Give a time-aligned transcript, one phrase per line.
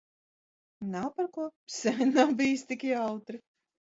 [0.95, 1.45] Nav par ko.
[1.75, 3.43] Sen nav bijis tik jautri.